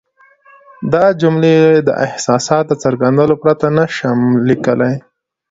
[0.93, 1.55] دا جملې
[1.87, 4.95] د احساساتو د څرګندولو پرته نه شم لیکلای.